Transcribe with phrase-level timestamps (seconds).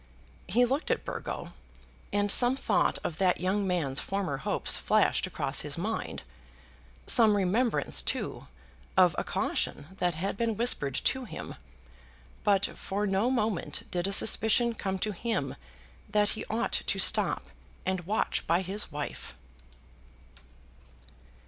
[0.47, 1.53] He looked at Burgo,
[2.11, 6.23] and some thought of that young man's former hopes flashed across his mind,
[7.05, 8.47] some remembrance, too,
[8.97, 11.53] of a caution that had been whispered to him;
[12.43, 15.55] but for no moment did a suspicion come to him
[16.09, 17.51] that he ought to stop
[17.85, 19.35] and watch by his wife.